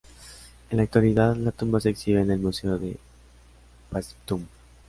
[0.71, 2.97] En la actualidad, la tumba se exhibe en el museo de
[3.91, 4.43] Paestum.